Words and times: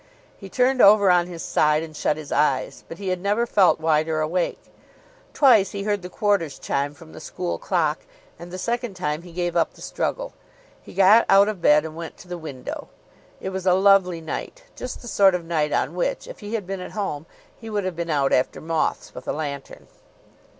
He 0.35 0.49
turned 0.49 0.81
over 0.81 1.11
on 1.11 1.27
his 1.27 1.43
side 1.45 1.83
and 1.83 1.95
shut 1.95 2.17
his 2.17 2.31
eyes, 2.31 2.83
but 2.89 2.97
he 2.97 3.09
had 3.09 3.21
never 3.21 3.45
felt 3.45 3.79
wider 3.79 4.19
awake. 4.19 4.57
Twice 5.31 5.73
he 5.73 5.83
heard 5.83 6.01
the 6.01 6.09
quarters 6.09 6.57
chime 6.57 6.95
from 6.95 7.13
the 7.13 7.19
school 7.19 7.59
clock; 7.59 7.99
and 8.39 8.49
the 8.49 8.57
second 8.57 8.95
time 8.95 9.21
he 9.21 9.31
gave 9.31 9.55
up 9.55 9.75
the 9.75 9.81
struggle. 9.83 10.33
He 10.81 10.95
got 10.95 11.27
out 11.29 11.47
of 11.47 11.61
bed 11.61 11.85
and 11.85 11.95
went 11.95 12.17
to 12.17 12.27
the 12.27 12.39
window. 12.39 12.89
It 13.39 13.49
was 13.49 13.67
a 13.67 13.75
lovely 13.75 14.21
night, 14.21 14.63
just 14.75 15.03
the 15.03 15.07
sort 15.07 15.35
of 15.35 15.45
night 15.45 15.71
on 15.71 15.93
which, 15.93 16.25
if 16.27 16.39
he 16.39 16.55
had 16.55 16.65
been 16.65 16.81
at 16.81 16.93
home, 16.93 17.27
he 17.55 17.69
would 17.69 17.83
have 17.83 17.95
been 17.95 18.09
out 18.09 18.33
after 18.33 18.59
moths 18.59 19.13
with 19.13 19.27
a 19.27 19.33
lantern. 19.33 19.85